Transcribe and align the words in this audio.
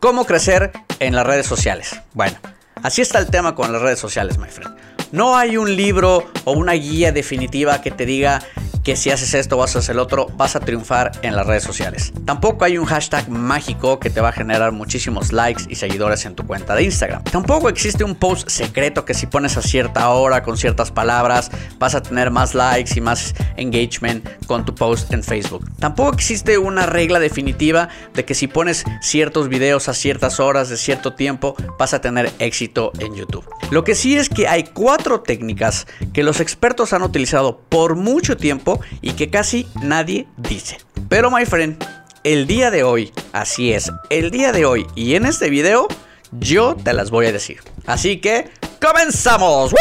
¿Cómo 0.00 0.26
crecer 0.26 0.70
en 1.00 1.16
las 1.16 1.26
redes 1.26 1.46
sociales? 1.46 2.00
Bueno, 2.14 2.38
así 2.84 3.02
está 3.02 3.18
el 3.18 3.30
tema 3.30 3.56
con 3.56 3.72
las 3.72 3.82
redes 3.82 3.98
sociales, 3.98 4.38
my 4.38 4.46
friend. 4.46 4.76
No 5.10 5.36
hay 5.36 5.56
un 5.56 5.74
libro 5.74 6.30
o 6.44 6.52
una 6.52 6.74
guía 6.74 7.10
definitiva 7.10 7.82
que 7.82 7.90
te 7.90 8.06
diga 8.06 8.40
que 8.88 8.96
si 8.96 9.10
haces 9.10 9.34
esto 9.34 9.58
o 9.58 9.62
haces 9.62 9.86
el 9.90 9.98
otro, 9.98 10.28
vas 10.38 10.56
a 10.56 10.60
triunfar 10.60 11.12
en 11.20 11.36
las 11.36 11.46
redes 11.46 11.62
sociales. 11.62 12.10
Tampoco 12.24 12.64
hay 12.64 12.78
un 12.78 12.86
hashtag 12.86 13.28
mágico 13.28 14.00
que 14.00 14.08
te 14.08 14.22
va 14.22 14.30
a 14.30 14.32
generar 14.32 14.72
muchísimos 14.72 15.30
likes 15.30 15.64
y 15.68 15.74
seguidores 15.74 16.24
en 16.24 16.34
tu 16.34 16.46
cuenta 16.46 16.74
de 16.74 16.84
Instagram. 16.84 17.22
Tampoco 17.24 17.68
existe 17.68 18.02
un 18.02 18.14
post 18.14 18.48
secreto 18.48 19.04
que 19.04 19.12
si 19.12 19.26
pones 19.26 19.58
a 19.58 19.60
cierta 19.60 20.08
hora 20.08 20.42
con 20.42 20.56
ciertas 20.56 20.90
palabras, 20.90 21.50
vas 21.78 21.94
a 21.94 22.02
tener 22.02 22.30
más 22.30 22.54
likes 22.54 22.92
y 22.96 23.02
más 23.02 23.34
engagement 23.58 24.26
con 24.46 24.64
tu 24.64 24.74
post 24.74 25.12
en 25.12 25.22
Facebook. 25.22 25.70
Tampoco 25.78 26.14
existe 26.14 26.56
una 26.56 26.86
regla 26.86 27.18
definitiva 27.18 27.90
de 28.14 28.24
que 28.24 28.34
si 28.34 28.46
pones 28.46 28.84
ciertos 29.02 29.50
videos 29.50 29.90
a 29.90 29.92
ciertas 29.92 30.40
horas 30.40 30.70
de 30.70 30.78
cierto 30.78 31.12
tiempo, 31.12 31.54
vas 31.78 31.92
a 31.92 32.00
tener 32.00 32.32
éxito 32.38 32.92
en 33.00 33.14
YouTube. 33.14 33.44
Lo 33.70 33.84
que 33.84 33.94
sí 33.94 34.16
es 34.16 34.30
que 34.30 34.48
hay 34.48 34.64
cuatro 34.64 35.20
técnicas 35.20 35.86
que 36.14 36.22
los 36.22 36.40
expertos 36.40 36.94
han 36.94 37.02
utilizado 37.02 37.60
por 37.68 37.94
mucho 37.94 38.38
tiempo 38.38 38.77
y 39.00 39.12
que 39.12 39.30
casi 39.30 39.66
nadie 39.82 40.26
dice. 40.36 40.78
Pero, 41.08 41.30
my 41.30 41.44
friend, 41.46 41.82
el 42.24 42.46
día 42.46 42.70
de 42.70 42.82
hoy, 42.82 43.12
así 43.32 43.72
es, 43.72 43.92
el 44.10 44.30
día 44.30 44.52
de 44.52 44.66
hoy 44.66 44.86
y 44.94 45.14
en 45.14 45.26
este 45.26 45.50
video, 45.50 45.88
yo 46.32 46.76
te 46.76 46.92
las 46.92 47.10
voy 47.10 47.26
a 47.26 47.32
decir. 47.32 47.60
Así 47.86 48.20
que, 48.20 48.50
¡comenzamos! 48.80 49.72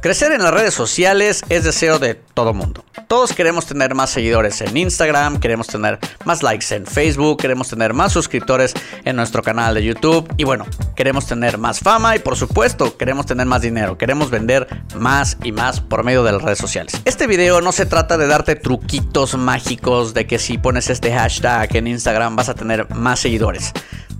Crecer 0.00 0.30
en 0.30 0.44
las 0.44 0.54
redes 0.54 0.74
sociales 0.74 1.42
es 1.48 1.64
deseo 1.64 1.98
de 1.98 2.14
todo 2.14 2.54
mundo. 2.54 2.84
Todos 3.08 3.32
queremos 3.32 3.66
tener 3.66 3.96
más 3.96 4.10
seguidores 4.10 4.60
en 4.60 4.76
Instagram, 4.76 5.40
queremos 5.40 5.66
tener 5.66 5.98
más 6.24 6.44
likes 6.44 6.72
en 6.72 6.86
Facebook, 6.86 7.38
queremos 7.38 7.68
tener 7.68 7.94
más 7.94 8.12
suscriptores 8.12 8.74
en 9.04 9.16
nuestro 9.16 9.42
canal 9.42 9.74
de 9.74 9.82
YouTube 9.82 10.32
y 10.36 10.44
bueno, 10.44 10.66
queremos 10.94 11.26
tener 11.26 11.58
más 11.58 11.80
fama 11.80 12.14
y 12.14 12.20
por 12.20 12.36
supuesto 12.36 12.96
queremos 12.96 13.26
tener 13.26 13.46
más 13.46 13.62
dinero, 13.62 13.98
queremos 13.98 14.30
vender 14.30 14.68
más 14.94 15.36
y 15.42 15.50
más 15.50 15.80
por 15.80 16.04
medio 16.04 16.22
de 16.22 16.30
las 16.30 16.42
redes 16.42 16.58
sociales. 16.58 16.92
Este 17.04 17.26
video 17.26 17.60
no 17.60 17.72
se 17.72 17.84
trata 17.84 18.16
de 18.16 18.28
darte 18.28 18.54
truquitos 18.54 19.36
mágicos 19.36 20.14
de 20.14 20.28
que 20.28 20.38
si 20.38 20.58
pones 20.58 20.90
este 20.90 21.12
hashtag 21.12 21.74
en 21.74 21.88
Instagram 21.88 22.36
vas 22.36 22.48
a 22.48 22.54
tener 22.54 22.88
más 22.94 23.18
seguidores. 23.18 23.72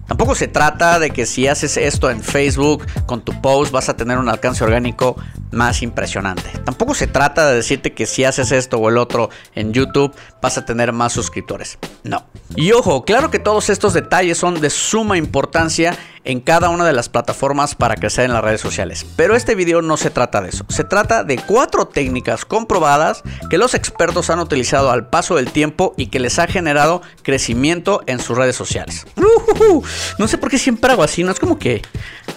Tampoco 0.09 0.35
se 0.35 0.49
trata 0.49 0.99
de 0.99 1.11
que 1.11 1.27
si 1.27 1.47
haces 1.47 1.77
esto 1.77 2.11
en 2.11 2.23
Facebook 2.23 2.87
con 3.05 3.21
tu 3.21 3.39
post 3.43 3.71
vas 3.71 3.91
a 3.91 3.97
tener 3.97 4.17
un 4.17 4.31
alcance 4.31 4.65
orgánico 4.65 5.17
más 5.51 5.83
impresionante. 5.83 6.51
Tampoco 6.65 6.95
se 6.95 7.07
trata 7.07 7.49
de 7.49 7.57
decirte 7.57 7.95
que 7.95 8.07
si 8.07 8.25
haces 8.25 8.53
esto 8.53 8.79
o 8.79 8.89
el 8.89 8.99
otro 8.99 9.31
en 9.55 9.73
YouTube 9.73 10.15
vas 10.43 10.59
a 10.59 10.65
tener 10.65 10.93
más 10.93 11.13
suscriptores. 11.13 11.79
No. 12.05 12.27
Y 12.57 12.73
ojo, 12.73 13.05
claro 13.05 13.31
que 13.31 13.39
todos 13.39 13.71
estos 13.71 13.95
detalles 13.95 14.39
son 14.39 14.61
de 14.61 14.71
suma 14.71 15.17
importancia 15.17 15.97
en 16.25 16.41
cada 16.41 16.69
una 16.69 16.85
de 16.85 16.93
las 16.93 17.09
plataformas 17.09 17.75
para 17.75 17.95
crecer 17.95 18.27
en 18.27 18.33
las 18.33 18.45
redes 18.45 18.61
sociales. 18.61 19.07
Pero 19.17 19.35
este 19.35 19.55
video 19.55 19.81
no 19.81 19.97
se 19.97 20.11
trata 20.11 20.43
de 20.43 20.51
eso. 20.51 20.65
Se 20.69 20.85
trata 20.85 21.25
de 21.25 21.39
cuatro 21.39 21.87
técnicas 21.87 22.45
comprobadas 22.45 23.23
que 23.49 23.59
los 23.59 23.75
expertos 23.75 24.29
han 24.31 24.39
utilizado 24.39 24.91
al 24.91 25.09
paso 25.09 25.37
del 25.37 25.51
tiempo 25.51 25.95
y 25.97 26.09
que 26.09 26.21
les 26.21 26.39
ha 26.39 26.47
generado 26.47 27.03
crecimiento 27.23 28.03
en 28.07 28.21
sus 28.21 28.37
redes 28.37 28.57
sociales. 28.57 29.07
no 30.19 30.29
sé 30.29 30.39
por 30.39 30.51
qué 30.51 30.59
siempre 30.59 30.93
hago 30.93 31.03
así, 31.03 31.25
no 31.25 31.33
es 31.33 31.41
como 31.41 31.59
que 31.59 31.83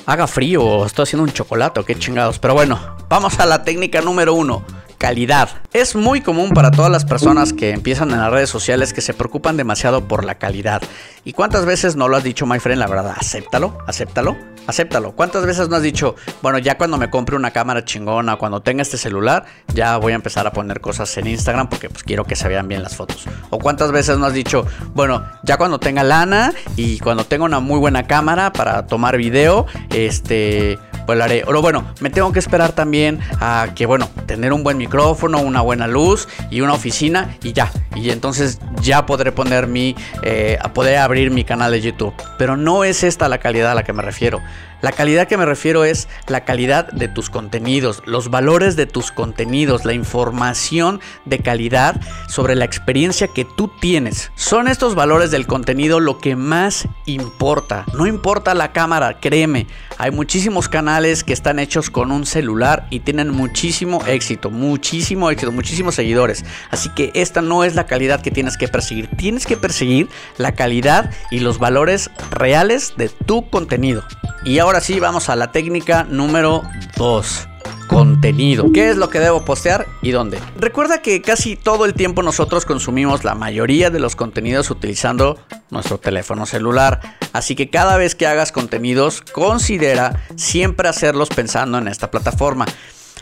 haga 0.06 0.28
frío 0.28 0.86
estoy 0.86 1.04
haciendo 1.04 1.24
un 1.24 1.32
chocolate 1.32 1.84
qué 1.84 1.96
chingados. 1.96 2.40
Pero 2.40 2.54
bueno, 2.54 2.80
vamos 3.10 3.40
a 3.40 3.46
la 3.46 3.64
técnica 3.64 4.02
número 4.02 4.34
uno 4.34 4.64
calidad. 5.02 5.50
Es 5.74 5.96
muy 5.96 6.22
común 6.22 6.52
para 6.52 6.70
todas 6.70 6.92
las 6.92 7.06
personas 7.06 7.54
que 7.54 7.72
empiezan 7.72 8.12
en 8.12 8.20
las 8.20 8.30
redes 8.30 8.52
sociales 8.52 8.94
que 8.94 9.02
se 9.02 9.16
preocupan 9.16 9.58
demasiado 9.58 10.08
por 10.08 10.24
la 10.24 10.36
calidad. 10.36 10.84
¿Y 11.26 11.34
cuántas 11.34 11.66
veces 11.66 11.96
no 11.96 12.08
lo 12.08 12.18
has 12.18 12.24
dicho, 12.24 12.46
my 12.46 12.60
friend? 12.60 12.80
La 12.80 12.86
verdad, 12.86 13.16
acéptalo, 13.18 13.80
acéptalo, 13.88 14.38
acéptalo. 14.68 15.14
¿Cuántas 15.14 15.44
veces 15.44 15.70
no 15.70 15.76
has 15.76 15.82
dicho, 15.82 16.16
bueno, 16.44 16.60
ya 16.60 16.78
cuando 16.78 17.00
me 17.00 17.10
compre 17.10 17.36
una 17.36 17.50
cámara 17.50 17.84
chingona, 17.84 18.36
cuando 18.36 18.62
tenga 18.62 18.84
este 18.84 18.98
celular, 18.98 19.46
ya 19.74 19.98
voy 19.98 20.12
a 20.12 20.16
empezar 20.16 20.46
a 20.46 20.54
poner 20.54 20.82
cosas 20.82 21.18
en 21.18 21.26
Instagram 21.26 21.68
porque 21.68 21.90
pues 21.90 22.04
quiero 22.04 22.26
que 22.26 22.36
se 22.36 22.48
vean 22.48 22.68
bien 22.68 22.84
las 22.84 22.96
fotos? 22.96 23.26
¿O 23.50 23.58
cuántas 23.58 23.92
veces 23.92 24.20
no 24.20 24.28
has 24.28 24.34
dicho, 24.34 24.68
bueno, 24.94 25.26
ya 25.42 25.58
cuando 25.58 25.80
tenga 25.80 26.04
lana 26.04 26.54
y 26.76 27.00
cuando 27.00 27.26
tenga 27.26 27.46
una 27.46 27.60
muy 27.60 27.80
buena 27.80 28.06
cámara 28.06 28.54
para 28.54 28.86
tomar 28.86 29.18
video, 29.18 29.66
este 29.90 30.78
lo 31.16 31.24
haré. 31.24 31.44
O 31.46 31.62
bueno, 31.62 31.86
me 32.00 32.10
tengo 32.10 32.32
que 32.32 32.40
esperar 32.40 32.74
también 32.74 33.20
a 33.40 33.70
que, 33.76 33.86
bueno, 33.86 34.10
tener 34.26 34.54
un 34.54 34.64
buen 34.64 34.78
micrófono, 34.78 35.40
una 35.40 35.62
buena 35.62 35.88
luz 35.88 36.28
y 36.50 36.62
una 36.62 36.74
oficina 36.74 37.38
y 37.44 37.54
ya. 37.54 37.72
Y 37.96 38.10
entonces 38.10 38.60
ya 38.82 39.06
podré 39.06 39.32
poner 39.32 39.68
mi, 39.68 39.96
eh, 40.24 40.58
poder 40.74 40.98
abrir 40.98 41.32
mi 41.32 41.44
canal 41.44 41.72
de 41.72 41.82
YouTube. 41.82 42.14
Pero 42.38 42.58
no 42.58 42.84
es 42.84 43.04
esta 43.04 43.28
la 43.28 43.38
calidad 43.40 43.72
a 43.72 43.76
la 43.76 43.84
que 43.84 43.94
me 43.94 44.02
refiero. 44.02 44.40
La 44.82 44.92
calidad 44.92 45.28
que 45.28 45.38
me 45.38 45.46
refiero 45.46 45.86
es 45.86 46.08
la 46.28 46.44
calidad 46.44 46.92
de 46.92 47.08
tus 47.08 47.30
contenidos, 47.30 48.02
los 48.06 48.32
valores 48.32 48.76
de 48.76 48.88
tus 48.88 49.12
contenidos, 49.12 49.86
la 49.86 49.94
información 49.94 51.00
de 51.26 51.38
calidad 51.38 52.02
sobre 52.28 52.56
la 52.56 52.66
experiencia 52.66 53.28
que 53.28 53.46
tú 53.46 53.70
tienes. 53.80 54.32
Son 54.34 54.68
estos 54.68 54.96
valores 54.96 55.30
del 55.30 55.46
contenido 55.46 56.00
lo 56.00 56.18
que 56.18 56.36
más 56.36 56.88
importa. 57.06 57.86
No 57.94 58.08
importa 58.08 58.56
la 58.56 58.72
cámara, 58.72 59.20
créeme. 59.20 59.68
Hay 60.00 60.10
muchísimos 60.10 60.68
canales 60.68 61.01
que 61.02 61.34
están 61.34 61.58
hechos 61.58 61.90
con 61.90 62.12
un 62.12 62.28
celular 62.28 62.86
y 62.92 63.00
tienen 63.00 63.30
muchísimo 63.30 64.06
éxito, 64.06 64.52
muchísimo 64.52 65.32
éxito, 65.32 65.52
muchísimos 65.52 65.96
seguidores. 65.96 66.46
Así 66.70 66.90
que 66.90 67.12
esta 67.16 67.42
no 67.42 67.64
es 67.64 67.74
la 67.74 67.88
calidad 67.88 68.22
que 68.22 68.30
tienes 68.30 68.56
que 68.56 68.68
perseguir. 68.68 69.10
Tienes 69.18 69.48
que 69.48 69.58
perseguir 69.58 70.10
la 70.38 70.54
calidad 70.54 71.10
y 71.32 71.40
los 71.40 71.58
valores 71.58 72.12
reales 72.30 72.94
de 72.98 73.10
tu 73.10 73.50
contenido. 73.50 74.04
Y 74.46 74.60
ahora 74.60 74.80
sí, 74.80 75.00
vamos 75.00 75.30
a 75.30 75.36
la 75.36 75.52
técnica 75.52 76.04
número 76.04 76.62
2 76.98 77.48
contenido. 77.88 78.72
¿Qué 78.72 78.90
es 78.90 78.96
lo 78.96 79.10
que 79.10 79.20
debo 79.20 79.44
postear 79.44 79.86
y 80.02 80.12
dónde? 80.12 80.40
Recuerda 80.58 81.02
que 81.02 81.22
casi 81.22 81.58
todo 81.58 81.84
el 81.84 81.94
tiempo 81.94 82.24
nosotros 82.24 82.64
consumimos 82.64 83.26
la 83.26 83.36
mayoría 83.36 83.90
de 83.90 84.00
los 84.00 84.16
contenidos 84.16 84.72
utilizando 84.72 85.38
nuestro 85.72 85.98
teléfono 85.98 86.46
celular. 86.46 87.02
Así 87.34 87.56
que 87.56 87.70
cada 87.70 87.98
vez 87.98 88.16
que 88.16 88.28
hagas 88.28 88.52
contenidos, 88.52 89.22
considera 89.22 90.24
siempre 90.36 90.90
hacerlos 90.90 91.30
pensando 91.30 91.78
en 91.78 91.88
esta 91.88 92.12
plataforma. 92.12 92.66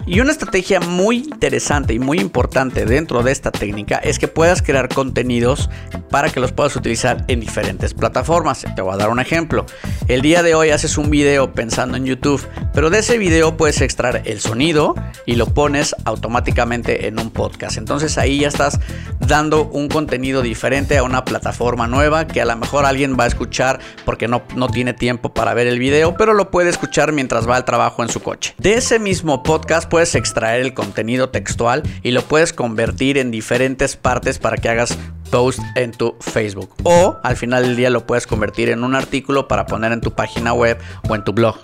Y 0.05 0.19
una 0.21 0.31
estrategia 0.31 0.79
muy 0.79 1.17
interesante 1.17 1.93
y 1.93 1.99
muy 1.99 2.19
importante 2.19 2.85
dentro 2.85 3.21
de 3.21 3.31
esta 3.31 3.51
técnica 3.51 3.97
es 3.97 4.17
que 4.17 4.27
puedas 4.27 4.61
crear 4.61 4.89
contenidos 4.89 5.69
para 6.09 6.29
que 6.29 6.39
los 6.39 6.51
puedas 6.51 6.75
utilizar 6.75 7.25
en 7.27 7.39
diferentes 7.39 7.93
plataformas. 7.93 8.65
Te 8.75 8.81
voy 8.81 8.93
a 8.93 8.97
dar 8.97 9.09
un 9.09 9.19
ejemplo. 9.19 9.65
El 10.07 10.21
día 10.21 10.41
de 10.41 10.55
hoy 10.55 10.69
haces 10.69 10.97
un 10.97 11.09
video 11.09 11.53
pensando 11.53 11.97
en 11.97 12.05
YouTube, 12.05 12.45
pero 12.73 12.89
de 12.89 12.99
ese 12.99 13.17
video 13.17 13.57
puedes 13.57 13.81
extraer 13.81 14.23
el 14.25 14.39
sonido 14.39 14.95
y 15.25 15.35
lo 15.35 15.47
pones 15.47 15.95
automáticamente 16.05 17.07
en 17.07 17.19
un 17.19 17.29
podcast. 17.29 17.77
Entonces 17.77 18.17
ahí 18.17 18.39
ya 18.39 18.47
estás 18.47 18.79
dando 19.19 19.66
un 19.66 19.89
contenido 19.89 20.41
diferente 20.41 20.97
a 20.97 21.03
una 21.03 21.25
plataforma 21.25 21.87
nueva 21.87 22.25
que 22.25 22.41
a 22.41 22.45
lo 22.45 22.55
mejor 22.55 22.85
alguien 22.85 23.17
va 23.19 23.25
a 23.25 23.27
escuchar 23.27 23.79
porque 24.05 24.27
no, 24.27 24.43
no 24.55 24.69
tiene 24.69 24.93
tiempo 24.93 25.33
para 25.33 25.53
ver 25.53 25.67
el 25.67 25.77
video, 25.77 26.16
pero 26.16 26.33
lo 26.33 26.49
puede 26.49 26.69
escuchar 26.69 27.11
mientras 27.11 27.47
va 27.47 27.57
al 27.57 27.66
trabajo 27.66 28.01
en 28.01 28.09
su 28.09 28.21
coche. 28.21 28.55
De 28.57 28.75
ese 28.75 28.97
mismo 28.97 29.43
podcast 29.43 29.88
puedes 29.89 30.16
extraer 30.16 30.61
el 30.61 30.73
contenido 30.73 31.29
textual 31.29 31.83
y 32.03 32.11
lo 32.11 32.22
puedes 32.22 32.53
convertir 32.53 33.17
en 33.17 33.31
diferentes 33.31 33.95
partes 33.95 34.39
para 34.39 34.57
que 34.57 34.69
hagas 34.69 34.97
post 35.29 35.59
en 35.75 35.91
tu 35.91 36.16
Facebook. 36.19 36.73
O 36.83 37.17
al 37.23 37.35
final 37.35 37.63
del 37.63 37.75
día 37.75 37.89
lo 37.89 38.05
puedes 38.05 38.28
convertir 38.28 38.69
en 38.69 38.83
un 38.83 38.95
artículo 38.95 39.47
para 39.47 39.66
poner 39.66 39.91
en 39.91 40.01
tu 40.01 40.13
página 40.13 40.53
web 40.53 40.78
o 41.08 41.16
en 41.16 41.23
tu 41.23 41.34
blog. 41.34 41.58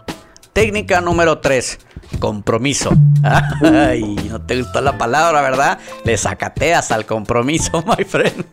Técnica 0.53 1.01
número 1.01 1.39
3. 1.39 1.79
Compromiso. 2.19 2.91
Ay, 3.63 4.03
no 4.29 4.41
te 4.41 4.57
gustó 4.57 4.81
la 4.81 4.97
palabra, 4.97 5.41
¿verdad? 5.41 5.79
Le 6.03 6.17
sacateas 6.17 6.91
al 6.91 7.05
compromiso, 7.05 7.83
my 7.97 8.03
friend. 8.03 8.45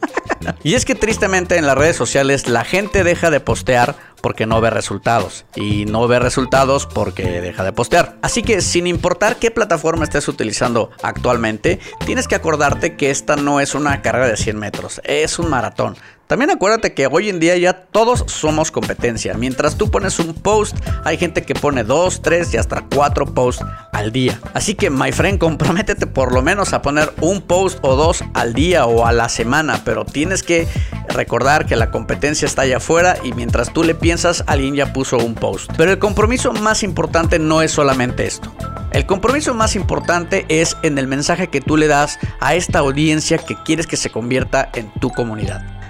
y 0.62 0.75
es 0.75 0.84
que 0.84 0.94
tristemente 0.94 1.56
en 1.56 1.66
las 1.66 1.76
redes 1.76 1.96
sociales 1.96 2.49
la 2.49 2.64
gente 2.64 3.04
deja 3.04 3.31
de 3.31 3.40
postear 3.40 3.96
porque 4.22 4.46
no 4.46 4.60
ve 4.60 4.70
resultados. 4.70 5.44
Y 5.54 5.84
no 5.84 6.08
ve 6.08 6.19
resultados 6.19 6.87
porque 6.87 7.43
deja 7.43 7.64
de 7.64 7.72
postear. 7.72 8.16
Así 8.22 8.43
que 8.43 8.62
sin 8.62 8.87
importar 8.87 9.37
qué 9.37 9.50
plataforma 9.50 10.04
estés 10.04 10.28
utilizando 10.28 10.90
actualmente, 11.02 11.81
tienes 12.06 12.28
que 12.28 12.37
acordarte 12.37 12.96
que 12.96 13.10
esta 13.10 13.37
no 13.37 13.60
es 13.60 13.75
una 13.75 14.00
carrera 14.00 14.28
de 14.28 14.37
100 14.37 14.58
metros, 14.58 15.00
es 15.04 15.38
un 15.38 15.50
maratón. 15.50 15.96
También 16.32 16.50
acuérdate 16.50 16.94
que 16.94 17.06
hoy 17.08 17.29
en 17.29 17.40
día 17.40 17.58
ya 17.58 17.75
todos 17.75 18.25
somos 18.26 18.70
competencia. 18.70 19.34
Mientras 19.34 19.76
tú 19.76 19.90
pones 19.90 20.19
un 20.19 20.32
post, 20.32 20.75
hay 21.05 21.19
gente 21.19 21.43
que 21.43 21.55
pone 21.55 21.84
dos, 21.84 22.23
tres 22.23 22.55
y 22.55 22.56
hasta 22.56 22.81
cuatro 22.81 23.26
posts 23.26 23.62
al 23.93 24.12
día. 24.12 24.40
Así 24.55 24.75
que, 24.75 24.88
my 24.88 25.12
friend, 25.12 25.38
comprométete 25.38 26.06
por 26.06 26.32
lo 26.32 26.40
menos 26.40 26.73
a 26.73 26.81
poner 26.81 27.12
un 27.20 27.43
post 27.43 27.81
o 27.82 27.96
dos 27.96 28.25
al 28.32 28.55
día 28.55 28.87
o 28.87 29.05
a 29.05 29.12
la 29.12 29.29
semana. 29.29 29.82
Pero 29.84 30.06
tienes 30.06 30.43
que 30.43 30.67
recordar 31.11 31.67
que 31.67 31.76
la 31.76 31.90
competencia 31.90 32.46
está 32.46 32.62
allá 32.62 32.78
afuera 32.78 33.19
y 33.23 33.35
mientras 33.35 33.70
tú 33.70 33.85
le 33.85 33.94
piensas, 33.94 34.43
alguien 34.46 34.75
ya 34.75 34.94
puso 34.94 35.19
un 35.19 35.35
post. 35.35 35.70
Pero 35.76 35.90
el 35.90 35.99
compromiso 35.99 36.55
más 36.55 36.82
importante 36.82 37.38
no 37.38 37.61
es 37.61 37.73
solamente 37.73 38.25
esto. 38.25 38.50
El 38.93 39.05
compromiso 39.05 39.52
más 39.52 39.76
importante 39.76 40.46
es 40.49 40.78
en 40.82 40.96
el 40.96 41.08
mensaje 41.08 41.49
que 41.49 41.61
tú 41.61 41.76
le 41.76 41.88
das 41.88 42.19
a 42.40 42.55
esta 42.55 42.78
audiencia 42.78 43.37
que 43.37 43.55
quieres 43.67 43.87
que 43.87 43.99
se 43.99 44.08
convierta 44.08 44.70
en 44.73 44.90
tu 44.99 45.11
comunidad. 45.11 45.81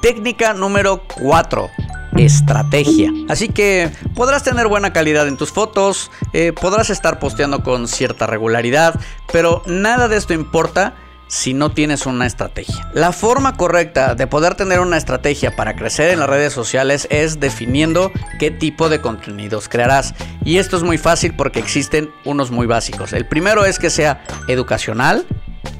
Técnica 0.00 0.52
número 0.52 1.02
4 1.20 1.70
estrategia. 2.18 3.12
Así 3.28 3.48
que 3.48 3.90
podrás 4.14 4.42
tener 4.42 4.68
buena 4.68 4.92
calidad 4.92 5.28
en 5.28 5.36
tus 5.36 5.52
fotos, 5.52 6.10
eh, 6.32 6.52
podrás 6.52 6.90
estar 6.90 7.18
posteando 7.18 7.62
con 7.62 7.88
cierta 7.88 8.26
regularidad, 8.26 8.98
pero 9.32 9.62
nada 9.66 10.08
de 10.08 10.16
esto 10.16 10.32
importa 10.32 10.94
si 11.28 11.54
no 11.54 11.72
tienes 11.72 12.06
una 12.06 12.26
estrategia. 12.26 12.88
La 12.94 13.12
forma 13.12 13.56
correcta 13.56 14.14
de 14.14 14.26
poder 14.28 14.54
tener 14.54 14.80
una 14.80 14.96
estrategia 14.96 15.56
para 15.56 15.74
crecer 15.74 16.10
en 16.10 16.20
las 16.20 16.28
redes 16.28 16.52
sociales 16.52 17.08
es 17.10 17.40
definiendo 17.40 18.12
qué 18.38 18.50
tipo 18.52 18.88
de 18.88 19.00
contenidos 19.00 19.68
crearás. 19.68 20.14
Y 20.44 20.58
esto 20.58 20.76
es 20.76 20.84
muy 20.84 20.98
fácil 20.98 21.34
porque 21.34 21.58
existen 21.58 22.10
unos 22.24 22.52
muy 22.52 22.66
básicos. 22.66 23.12
El 23.12 23.26
primero 23.26 23.64
es 23.64 23.80
que 23.80 23.90
sea 23.90 24.22
educacional, 24.46 25.26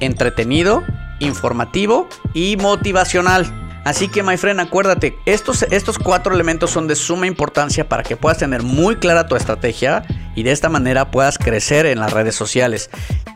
entretenido, 0.01 0.83
informativo 1.19 2.09
y 2.33 2.57
motivacional. 2.57 3.66
Así 3.87 4.09
que, 4.09 4.21
my 4.21 4.35
friend, 4.35 4.59
acuérdate, 4.59 5.17
estos, 5.25 5.63
estos 5.71 5.97
cuatro 5.97 6.35
elementos 6.35 6.71
son 6.71 6.89
de 6.89 6.95
suma 6.97 7.25
importancia 7.25 7.87
para 7.87 8.03
que 8.03 8.17
puedas 8.17 8.37
tener 8.37 8.61
muy 8.61 8.97
clara 8.97 9.27
tu 9.27 9.37
estrategia 9.37 10.03
y 10.35 10.43
de 10.43 10.51
esta 10.51 10.67
manera 10.67 11.09
puedas 11.09 11.37
crecer 11.37 11.85
en 11.85 12.01
las 12.01 12.11
redes 12.11 12.35
sociales. 12.35 12.89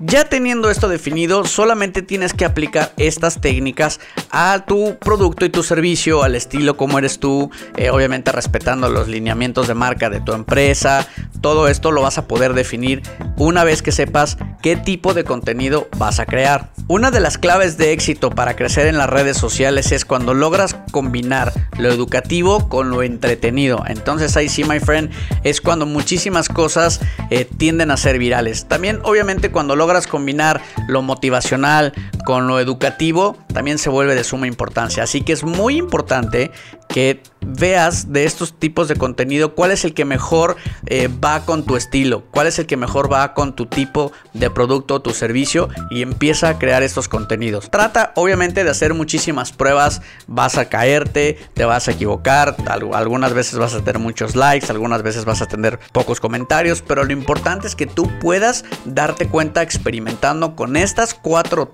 Ya 0.04 0.26
teniendo 0.26 0.72
esto 0.72 0.90
definido, 0.90 1.46
solamente 1.46 2.02
tienes 2.02 2.34
que 2.34 2.44
aplicar 2.44 2.92
estas 2.98 3.40
técnicas 3.40 4.00
a 4.32 4.66
tu 4.66 4.98
producto 4.98 5.46
y 5.46 5.50
tu 5.50 5.62
servicio, 5.62 6.24
al 6.24 6.34
estilo 6.34 6.76
como 6.76 6.98
eres 6.98 7.20
tú, 7.20 7.52
eh, 7.78 7.92
obviamente 7.92 8.32
respetando 8.32 8.90
los 8.90 9.08
lineamientos 9.08 9.68
de 9.68 9.76
marca 9.76 10.10
de 10.10 10.20
tu 10.20 10.34
empresa. 10.34 11.08
Todo 11.40 11.68
esto 11.68 11.92
lo 11.92 12.02
vas 12.02 12.18
a 12.18 12.28
poder 12.28 12.56
definir 12.56 13.04
una 13.38 13.64
vez 13.64 13.84
que 13.84 13.92
sepas 13.92 14.38
qué 14.64 14.76
tipo 14.76 15.14
de 15.14 15.24
contenido 15.24 15.88
vas 15.98 16.20
a 16.20 16.26
crear. 16.26 16.72
Una 16.88 17.12
de 17.12 17.20
las 17.20 17.38
claves 17.38 17.78
de 17.78 17.94
éxito 17.94 18.32
para 18.32 18.56
crecer 18.56 18.88
en 18.88 18.98
las 18.98 19.10
redes 19.10 19.38
sociales 19.38 19.92
es 19.92 20.04
cuando 20.04 20.34
logras 20.34 20.76
combinar 20.92 21.54
lo 21.78 21.90
educativo 21.90 22.70
con 22.70 22.90
lo 22.90 23.04
entretenido. 23.04 23.84
Entonces 23.88 24.36
ahí 24.36 24.50
sí, 24.50 24.64
my 24.64 24.80
friend, 24.80 25.12
es 25.44 25.62
cuando 25.62 25.86
muchísimas 25.86 26.50
cosas 26.50 27.02
eh, 27.30 27.46
tienden 27.46 27.92
a 27.92 27.98
ser 27.98 28.18
virales. 28.18 28.68
También 28.68 29.00
obviamente 29.04 29.52
cuando 29.52 29.76
logras 29.76 29.91
combinar 30.08 30.62
lo 30.88 31.02
motivacional 31.02 31.94
con 32.26 32.48
lo 32.48 32.60
educativo, 32.60 33.38
también 33.54 33.78
se 33.78 33.90
vuelve 33.90 34.16
de 34.16 34.24
suma 34.24 34.48
importancia. 34.48 35.04
Así 35.04 35.22
que 35.22 35.34
es 35.34 35.44
muy 35.44 35.78
importante 35.78 36.52
que 36.88 37.22
veas 37.44 38.12
de 38.12 38.26
estos 38.26 38.54
tipos 38.54 38.88
de 38.88 38.96
contenido 38.96 39.56
cuál 39.56 39.72
es 39.72 39.84
el 39.86 39.94
que 39.94 40.06
mejor 40.06 40.58
eh, 40.86 41.08
va 41.08 41.44
con 41.46 41.66
tu 41.66 41.76
estilo, 41.76 42.24
cuál 42.32 42.48
es 42.48 42.60
el 42.60 42.68
que 42.68 42.78
mejor 42.78 43.12
va 43.12 43.34
con 43.34 43.56
tu 43.56 43.66
tipo 43.66 44.12
de 44.34 44.50
producto 44.50 44.96
o 44.96 45.02
tu 45.02 45.12
servicio 45.12 45.70
y 45.90 46.02
empieza 46.02 46.50
a 46.50 46.60
crear 46.60 46.84
estos 46.84 47.08
contenidos. 47.08 47.72
Trata 47.72 48.12
obviamente 48.16 48.64
de 48.64 48.70
hacer 48.70 48.94
muchísimas 48.94 49.52
pruebas, 49.52 50.02
vas 50.28 50.58
a 50.58 50.66
caerte, 50.66 51.40
te 51.54 51.66
vas 51.66 51.88
a 51.88 51.92
equivocar, 51.92 52.56
algunas 52.94 53.34
veces 53.34 53.58
vas 53.58 53.74
a 53.74 53.80
tener 53.80 54.00
muchos 54.00 54.36
likes, 54.36 54.68
algunas 54.70 55.02
veces 55.02 55.26
vas 55.26 55.42
a 55.42 55.48
tener 55.48 55.80
pocos 55.94 56.20
comentarios, 56.20 56.82
pero 56.82 57.04
lo 57.04 57.14
importante 57.14 57.68
es 57.68 57.76
que 57.76 57.88
tú 57.88 58.10
puedas 58.20 58.66
darte 58.86 59.28
cuenta 59.28 59.62
experimentando 59.64 60.56
con 60.56 60.76
estas 60.76 61.14
cuatro 61.14 61.74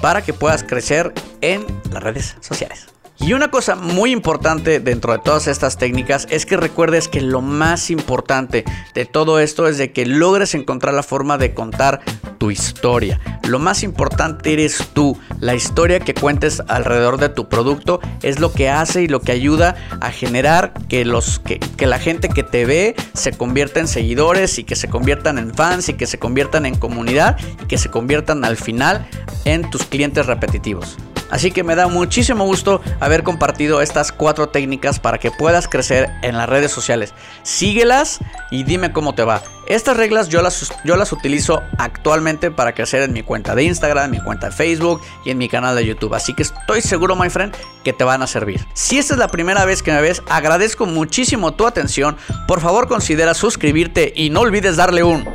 para 0.00 0.22
que 0.22 0.32
puedas 0.32 0.62
crecer 0.62 1.12
en 1.40 1.64
las 1.90 2.02
redes 2.02 2.36
sociales. 2.40 2.86
Y 3.22 3.34
una 3.34 3.50
cosa 3.50 3.76
muy 3.76 4.12
importante 4.12 4.80
dentro 4.80 5.12
de 5.12 5.18
todas 5.18 5.46
estas 5.46 5.76
técnicas 5.76 6.26
es 6.30 6.46
que 6.46 6.56
recuerdes 6.56 7.06
que 7.06 7.20
lo 7.20 7.42
más 7.42 7.90
importante 7.90 8.64
de 8.94 9.04
todo 9.04 9.40
esto 9.40 9.68
es 9.68 9.76
de 9.76 9.92
que 9.92 10.06
logres 10.06 10.54
encontrar 10.54 10.94
la 10.94 11.02
forma 11.02 11.36
de 11.36 11.52
contar 11.52 12.00
tu 12.38 12.50
historia. 12.50 13.20
Lo 13.46 13.58
más 13.58 13.82
importante 13.82 14.54
eres 14.54 14.88
tú. 14.94 15.18
La 15.38 15.54
historia 15.54 16.00
que 16.00 16.14
cuentes 16.14 16.62
alrededor 16.66 17.18
de 17.18 17.28
tu 17.28 17.50
producto 17.50 18.00
es 18.22 18.40
lo 18.40 18.54
que 18.54 18.70
hace 18.70 19.02
y 19.02 19.08
lo 19.08 19.20
que 19.20 19.32
ayuda 19.32 19.76
a 20.00 20.10
generar 20.10 20.72
que, 20.88 21.04
los, 21.04 21.40
que, 21.40 21.58
que 21.58 21.86
la 21.86 21.98
gente 21.98 22.30
que 22.30 22.42
te 22.42 22.64
ve 22.64 22.96
se 23.12 23.32
convierta 23.32 23.80
en 23.80 23.88
seguidores 23.88 24.58
y 24.58 24.64
que 24.64 24.76
se 24.76 24.88
conviertan 24.88 25.36
en 25.36 25.54
fans 25.54 25.90
y 25.90 25.94
que 25.94 26.06
se 26.06 26.18
conviertan 26.18 26.64
en 26.64 26.74
comunidad 26.74 27.36
y 27.62 27.66
que 27.66 27.76
se 27.76 27.90
conviertan 27.90 28.46
al 28.46 28.56
final 28.56 29.06
en 29.44 29.68
tus 29.68 29.84
clientes 29.84 30.24
repetitivos. 30.24 30.96
Así 31.30 31.50
que 31.50 31.64
me 31.64 31.74
da 31.74 31.86
muchísimo 31.88 32.44
gusto 32.44 32.80
haber 33.00 33.22
compartido 33.22 33.80
estas 33.80 34.12
cuatro 34.12 34.48
técnicas 34.48 34.98
para 34.98 35.18
que 35.18 35.30
puedas 35.30 35.68
crecer 35.68 36.10
en 36.22 36.36
las 36.36 36.48
redes 36.48 36.72
sociales. 36.72 37.14
Síguelas 37.42 38.18
y 38.50 38.64
dime 38.64 38.92
cómo 38.92 39.14
te 39.14 39.24
va. 39.24 39.42
Estas 39.66 39.96
reglas 39.96 40.28
yo 40.28 40.42
las, 40.42 40.72
yo 40.84 40.96
las 40.96 41.12
utilizo 41.12 41.62
actualmente 41.78 42.50
para 42.50 42.74
crecer 42.74 43.02
en 43.02 43.12
mi 43.12 43.22
cuenta 43.22 43.54
de 43.54 43.62
Instagram, 43.62 44.06
en 44.06 44.10
mi 44.10 44.20
cuenta 44.20 44.48
de 44.48 44.52
Facebook 44.52 45.00
y 45.24 45.30
en 45.30 45.38
mi 45.38 45.48
canal 45.48 45.76
de 45.76 45.86
YouTube. 45.86 46.14
Así 46.14 46.34
que 46.34 46.42
estoy 46.42 46.80
seguro, 46.80 47.14
my 47.14 47.30
friend, 47.30 47.54
que 47.84 47.92
te 47.92 48.02
van 48.02 48.22
a 48.22 48.26
servir. 48.26 48.66
Si 48.74 48.98
esta 48.98 49.14
es 49.14 49.18
la 49.20 49.28
primera 49.28 49.64
vez 49.64 49.82
que 49.82 49.92
me 49.92 50.00
ves, 50.00 50.22
agradezco 50.28 50.86
muchísimo 50.86 51.54
tu 51.54 51.66
atención. 51.66 52.16
Por 52.48 52.60
favor, 52.60 52.88
considera 52.88 53.34
suscribirte 53.34 54.12
y 54.16 54.30
no 54.30 54.40
olvides 54.40 54.76
darle 54.76 55.04
un 55.04 55.28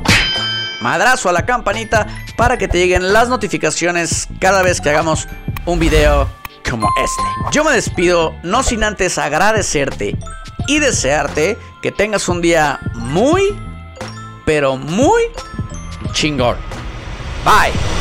madrazo 0.81 1.29
a 1.29 1.31
la 1.31 1.45
campanita 1.45 2.05
para 2.35 2.57
que 2.57 2.67
te 2.67 2.77
lleguen 2.77 3.13
las 3.13 3.29
notificaciones 3.29 4.27
cada 4.39 4.61
vez 4.61 4.81
que 4.81 4.89
hagamos 4.89 5.27
un 5.65 5.79
video 5.79 6.27
como 6.69 6.87
este. 7.03 7.23
Yo 7.51 7.63
me 7.63 7.71
despido 7.73 8.35
no 8.43 8.63
sin 8.63 8.83
antes 8.83 9.17
agradecerte 9.17 10.17
y 10.67 10.79
desearte 10.79 11.57
que 11.81 11.91
tengas 11.91 12.27
un 12.29 12.41
día 12.41 12.79
muy, 12.93 13.55
pero 14.45 14.77
muy 14.77 15.23
chingón. 16.13 16.57
Bye. 17.43 17.94